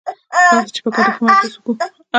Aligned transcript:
راسه 0.53 0.71
چي 0.75 0.79
په 0.83 0.89
ګډه 0.95 1.11
ښه 1.15 1.21
مجلس 1.25 1.53
وکو. 1.55 1.71